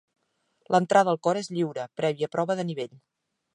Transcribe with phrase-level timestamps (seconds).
[0.75, 2.99] L'entrada al Cor és lliure, prèvia prova de nivell.